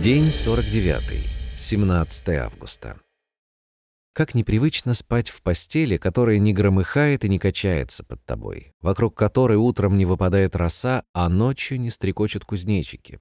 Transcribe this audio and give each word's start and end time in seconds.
День 0.00 0.32
49. 0.32 1.28
17 1.58 2.28
августа. 2.30 2.98
Как 4.14 4.34
непривычно 4.34 4.94
спать 4.94 5.28
в 5.28 5.42
постели, 5.42 5.98
которая 5.98 6.38
не 6.38 6.54
громыхает 6.54 7.26
и 7.26 7.28
не 7.28 7.38
качается 7.38 8.02
под 8.02 8.24
тобой, 8.24 8.72
вокруг 8.80 9.14
которой 9.14 9.58
утром 9.58 9.98
не 9.98 10.06
выпадает 10.06 10.56
роса, 10.56 11.04
а 11.12 11.28
ночью 11.28 11.78
не 11.78 11.90
стрекочут 11.90 12.46
кузнечики. 12.46 13.20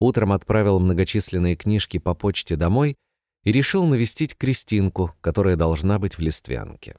Утром 0.00 0.32
отправил 0.32 0.80
многочисленные 0.80 1.54
книжки 1.54 2.00
по 2.00 2.14
почте 2.14 2.56
домой 2.56 2.96
и 3.44 3.52
решил 3.52 3.86
навестить 3.86 4.36
Кристинку, 4.36 5.14
которая 5.20 5.54
должна 5.54 6.00
быть 6.00 6.18
в 6.18 6.20
Листвянке. 6.20 6.96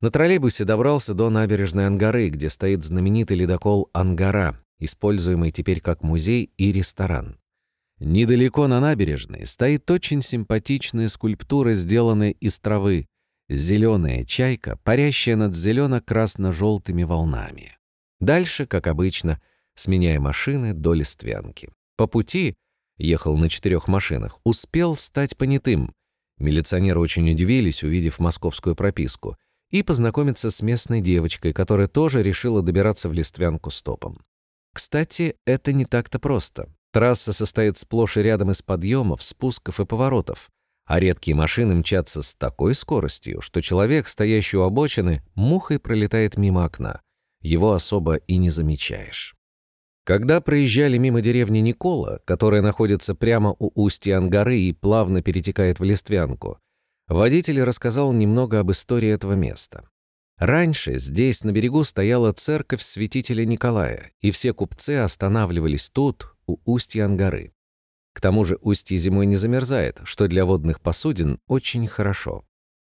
На 0.00 0.10
троллейбусе 0.10 0.64
добрался 0.64 1.14
до 1.14 1.30
набережной 1.30 1.86
Ангары, 1.86 2.30
где 2.30 2.50
стоит 2.50 2.82
знаменитый 2.82 3.36
ледокол 3.36 3.90
«Ангара», 3.92 4.60
используемый 4.80 5.52
теперь 5.52 5.80
как 5.80 6.02
музей 6.02 6.50
и 6.56 6.72
ресторан. 6.72 7.38
Недалеко 8.00 8.66
на 8.66 8.80
набережной 8.80 9.46
стоит 9.46 9.90
очень 9.90 10.20
симпатичная 10.20 11.08
скульптура, 11.08 11.74
сделанная 11.74 12.30
из 12.30 12.58
травы. 12.58 13.06
Зеленая 13.48 14.24
чайка, 14.24 14.78
парящая 14.84 15.36
над 15.36 15.54
зелено-красно-желтыми 15.54 17.04
волнами. 17.04 17.76
Дальше, 18.20 18.66
как 18.66 18.86
обычно, 18.86 19.40
сменяя 19.74 20.18
машины 20.18 20.72
до 20.72 20.94
Листвянки. 20.94 21.70
По 21.96 22.06
пути, 22.06 22.56
ехал 22.96 23.36
на 23.36 23.48
четырех 23.48 23.86
машинах, 23.86 24.40
успел 24.44 24.96
стать 24.96 25.36
понятым. 25.36 25.92
Милиционеры 26.38 26.98
очень 26.98 27.30
удивились, 27.30 27.84
увидев 27.84 28.18
московскую 28.18 28.74
прописку, 28.74 29.36
и 29.70 29.82
познакомиться 29.82 30.50
с 30.50 30.62
местной 30.62 31.00
девочкой, 31.00 31.52
которая 31.52 31.88
тоже 31.88 32.22
решила 32.22 32.62
добираться 32.62 33.08
в 33.08 33.12
Листвянку 33.12 33.70
стопом. 33.70 34.20
Кстати, 34.72 35.36
это 35.44 35.72
не 35.72 35.84
так-то 35.84 36.18
просто. 36.18 36.68
Трасса 36.94 37.32
состоит 37.32 37.76
сплошь 37.76 38.16
и 38.16 38.22
рядом 38.22 38.52
из 38.52 38.62
подъемов, 38.62 39.20
спусков 39.20 39.80
и 39.80 39.84
поворотов, 39.84 40.48
а 40.86 41.00
редкие 41.00 41.34
машины 41.34 41.74
мчатся 41.74 42.22
с 42.22 42.36
такой 42.36 42.76
скоростью, 42.76 43.40
что 43.40 43.60
человек, 43.60 44.06
стоящий 44.06 44.58
у 44.58 44.62
обочины, 44.62 45.24
мухой 45.34 45.80
пролетает 45.80 46.38
мимо 46.38 46.64
окна. 46.64 47.00
Его 47.40 47.72
особо 47.72 48.14
и 48.14 48.36
не 48.36 48.48
замечаешь. 48.48 49.34
Когда 50.04 50.40
проезжали 50.40 50.96
мимо 50.96 51.20
деревни 51.20 51.58
Никола, 51.58 52.20
которая 52.24 52.62
находится 52.62 53.16
прямо 53.16 53.56
у 53.58 53.72
устья 53.74 54.18
Ангары 54.18 54.58
и 54.58 54.72
плавно 54.72 55.20
перетекает 55.20 55.80
в 55.80 55.82
Листвянку, 55.82 56.60
водитель 57.08 57.60
рассказал 57.64 58.12
немного 58.12 58.60
об 58.60 58.70
истории 58.70 59.08
этого 59.08 59.32
места. 59.32 59.88
Раньше 60.38 61.00
здесь 61.00 61.42
на 61.42 61.50
берегу 61.50 61.82
стояла 61.82 62.32
церковь 62.32 62.82
святителя 62.82 63.44
Николая, 63.44 64.12
и 64.20 64.30
все 64.30 64.52
купцы 64.52 64.98
останавливались 64.98 65.90
тут, 65.90 66.33
у 66.46 66.58
устья 66.64 67.04
Ангары. 67.04 67.52
К 68.12 68.20
тому 68.20 68.44
же 68.44 68.58
устье 68.60 68.96
зимой 68.98 69.26
не 69.26 69.36
замерзает, 69.36 70.00
что 70.04 70.28
для 70.28 70.44
водных 70.44 70.80
посудин 70.80 71.40
очень 71.46 71.86
хорошо. 71.86 72.44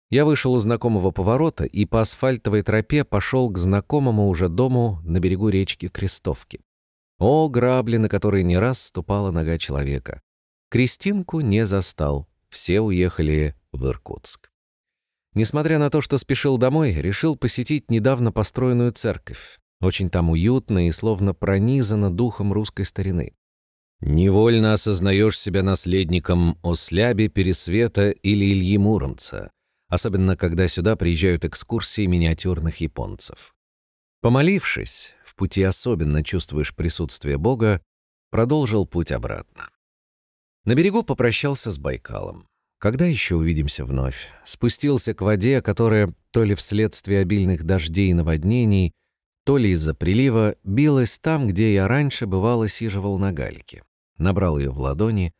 Я 0.09 0.25
вышел 0.25 0.53
у 0.53 0.57
знакомого 0.57 1.11
поворота 1.11 1.65
и 1.65 1.85
по 1.85 2.01
асфальтовой 2.01 2.61
тропе 2.61 3.03
пошел 3.03 3.49
к 3.49 3.57
знакомому 3.57 4.27
уже 4.27 4.49
дому 4.49 4.99
на 5.03 5.19
берегу 5.19 5.49
речки 5.49 5.87
Крестовки. 5.87 6.61
О, 7.17 7.49
грабли, 7.49 7.97
на 7.97 8.09
которые 8.09 8.43
не 8.43 8.57
раз 8.57 8.81
ступала 8.81 9.31
нога 9.31 9.57
человека. 9.57 10.21
Кристинку 10.69 11.39
не 11.39 11.65
застал, 11.65 12.27
все 12.49 12.81
уехали 12.81 13.55
в 13.71 13.85
Иркутск. 13.87 14.51
Несмотря 15.33 15.79
на 15.79 15.89
то, 15.89 16.01
что 16.01 16.17
спешил 16.17 16.57
домой, 16.57 16.93
решил 16.93 17.35
посетить 17.35 17.89
недавно 17.89 18.31
построенную 18.31 18.91
церковь. 18.91 19.59
Очень 19.85 20.09
там 20.09 20.31
уютно 20.31 20.87
и 20.87 20.91
словно 20.91 21.35
пронизано 21.35 22.11
духом 22.11 22.51
русской 22.51 22.85
старины. 22.85 23.35
Невольно 24.01 24.73
осознаешь 24.73 25.39
себя 25.39 25.61
наследником 25.61 26.57
Осляби, 26.63 27.27
Пересвета 27.27 28.09
или 28.09 28.45
Ильи 28.45 28.79
Муромца, 28.79 29.51
особенно 29.87 30.35
когда 30.35 30.67
сюда 30.67 30.95
приезжают 30.95 31.45
экскурсии 31.45 32.07
миниатюрных 32.07 32.77
японцев. 32.77 33.53
Помолившись, 34.21 35.13
в 35.23 35.35
пути 35.35 35.61
особенно 35.61 36.23
чувствуешь 36.23 36.73
присутствие 36.73 37.37
Бога, 37.37 37.79
продолжил 38.31 38.87
путь 38.87 39.11
обратно. 39.11 39.69
На 40.63 40.73
берегу 40.73 41.03
попрощался 41.03 41.69
с 41.69 41.77
Байкалом. 41.77 42.47
Когда 42.79 43.05
еще 43.05 43.35
увидимся 43.35 43.85
вновь? 43.85 44.29
Спустился 44.45 45.13
к 45.13 45.21
воде, 45.21 45.61
которая 45.61 46.11
то 46.31 46.43
ли 46.43 46.55
вследствие 46.55 47.19
обильных 47.19 47.63
дождей 47.63 48.09
и 48.09 48.15
наводнений, 48.15 48.91
то 49.45 49.57
ли 49.57 49.69
из-за 49.71 49.93
прилива, 49.93 50.55
билась 50.63 51.19
там, 51.19 51.47
где 51.47 51.73
я 51.73 51.87
раньше 51.87 52.25
бывало 52.25 52.67
сиживал 52.67 53.19
на 53.19 53.31
гальке. 53.31 53.83
Набрал 54.17 54.57
ее 54.57 54.71
в 54.71 54.79
ладони. 54.79 55.33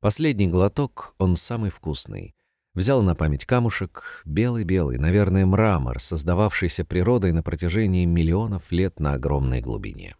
Последний 0.00 0.48
глоток, 0.48 1.14
он 1.18 1.36
самый 1.36 1.70
вкусный. 1.70 2.34
Взял 2.74 3.02
на 3.02 3.14
память 3.14 3.44
камушек, 3.44 4.22
белый-белый, 4.24 4.96
наверное, 4.96 5.44
мрамор, 5.44 6.00
создававшийся 6.00 6.86
природой 6.86 7.32
на 7.32 7.42
протяжении 7.42 8.06
миллионов 8.06 8.72
лет 8.72 8.98
на 8.98 9.12
огромной 9.12 9.60
глубине. 9.60 10.16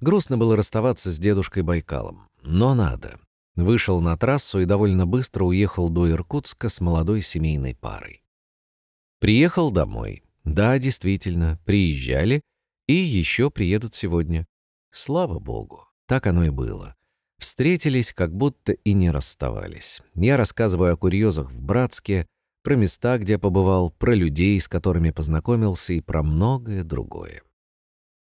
Грустно 0.00 0.36
было 0.36 0.54
расставаться 0.54 1.10
с 1.10 1.18
дедушкой 1.18 1.62
Байкалом, 1.62 2.28
но 2.42 2.74
надо. 2.74 3.18
Вышел 3.56 4.02
на 4.02 4.18
трассу 4.18 4.60
и 4.60 4.66
довольно 4.66 5.06
быстро 5.06 5.44
уехал 5.44 5.88
до 5.88 6.10
Иркутска 6.10 6.68
с 6.68 6.82
молодой 6.82 7.22
семейной 7.22 7.74
парой. 7.74 8.22
Приехал 9.18 9.70
домой. 9.70 10.23
Да, 10.44 10.78
действительно, 10.78 11.58
приезжали 11.64 12.42
и 12.86 12.94
еще 12.94 13.50
приедут 13.50 13.94
сегодня. 13.94 14.46
Слава 14.92 15.38
богу, 15.38 15.86
так 16.06 16.26
оно 16.26 16.44
и 16.44 16.50
было. 16.50 16.94
Встретились, 17.38 18.12
как 18.12 18.34
будто 18.34 18.72
и 18.72 18.92
не 18.92 19.10
расставались. 19.10 20.02
Я 20.14 20.36
рассказываю 20.36 20.94
о 20.94 20.96
курьезах 20.96 21.50
в 21.50 21.62
Братске, 21.62 22.26
про 22.62 22.76
места, 22.76 23.18
где 23.18 23.38
побывал, 23.38 23.90
про 23.90 24.14
людей, 24.14 24.58
с 24.58 24.68
которыми 24.68 25.10
познакомился 25.10 25.92
и 25.92 26.00
про 26.00 26.22
многое 26.22 26.82
другое. 26.82 27.42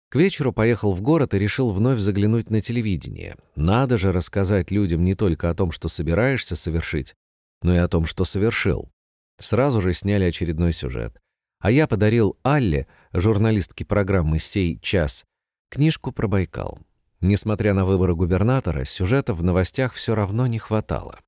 К 0.08 0.16
вечеру 0.16 0.52
поехал 0.52 0.92
в 0.92 1.02
город 1.02 1.34
и 1.34 1.38
решил 1.38 1.70
вновь 1.70 2.00
заглянуть 2.00 2.50
на 2.50 2.60
телевидение. 2.60 3.36
Надо 3.54 3.98
же 3.98 4.12
рассказать 4.12 4.70
людям 4.70 5.04
не 5.04 5.14
только 5.14 5.50
о 5.50 5.54
том, 5.54 5.70
что 5.70 5.88
собираешься 5.88 6.56
совершить, 6.56 7.14
но 7.62 7.74
и 7.74 7.78
о 7.78 7.86
том, 7.86 8.06
что 8.06 8.24
совершил. 8.24 8.90
Сразу 9.38 9.80
же 9.80 9.92
сняли 9.92 10.24
очередной 10.24 10.72
сюжет. 10.72 11.20
А 11.60 11.70
я 11.70 11.86
подарил 11.86 12.38
Алле, 12.42 12.86
журналистке 13.12 13.84
программы 13.84 14.38
«Сей 14.38 14.78
час», 14.80 15.24
книжку 15.68 16.10
про 16.10 16.26
Байкал. 16.26 16.78
Несмотря 17.20 17.74
на 17.74 17.84
выборы 17.84 18.14
губернатора, 18.14 18.84
сюжета 18.84 19.34
в 19.34 19.42
новостях 19.42 19.92
все 19.92 20.14
равно 20.14 20.46
не 20.46 20.58
хватало. 20.58 21.18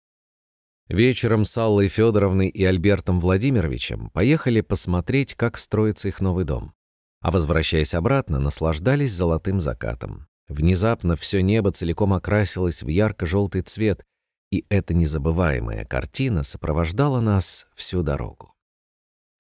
Вечером 0.89 1.45
с 1.45 1.57
Аллой 1.59 1.89
Федоровной 1.89 2.49
и 2.49 2.65
Альбертом 2.65 3.21
Владимировичем 3.21 4.09
поехали 4.11 4.63
посмотреть, 4.63 5.35
как 5.35 5.59
строится 5.59 6.09
их 6.09 6.21
новый 6.21 6.47
дом. 6.47 6.73
А 7.21 7.31
возвращаясь 7.31 7.95
обратно, 7.95 8.41
наслаждались 8.41 9.13
золотым 9.13 9.61
закатом. 9.61 10.27
Внезапно 10.49 11.15
все 11.15 11.43
небо 11.43 11.73
целиком 11.73 12.15
окрасилось 12.15 12.83
в 12.83 12.89
ярко-желтый 12.89 13.63
цвет, 13.63 14.03
и 14.51 14.65
эта 14.71 14.93
незабываемая 14.93 15.85
картина 15.85 16.43
сопровождала 16.43 17.21
нас 17.21 17.67
всю 17.75 18.03
дорогу. 18.03 18.52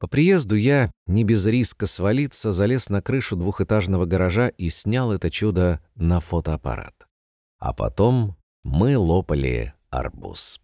По 0.02 0.08
приезду 0.08 0.56
я, 0.56 0.90
не 1.06 1.22
без 1.22 1.46
риска 1.46 1.86
свалиться, 1.86 2.52
залез 2.52 2.88
на 2.88 3.00
крышу 3.00 3.36
двухэтажного 3.36 4.04
гаража 4.04 4.48
и 4.48 4.68
снял 4.68 5.12
это 5.12 5.30
чудо 5.30 5.78
на 5.94 6.18
фотоаппарат. 6.18 7.06
А 7.60 7.72
потом 7.72 8.36
мы 8.64 8.98
лопали 8.98 9.74
арбуз. 9.90 10.60